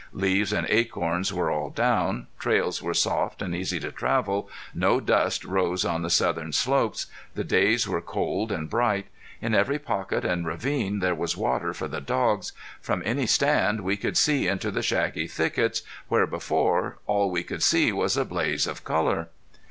[0.13, 5.45] Leaves and acorns were all down; trails were soft and easy to travel; no dust
[5.45, 9.05] rose on the southern slopes; the days were cold and bright;
[9.43, 12.51] in every pocket and ravine there was water for the dogs;
[12.81, 17.61] from any stand we could see into the shaggy thickets where before all we could
[17.61, 19.29] see was a blaze of color.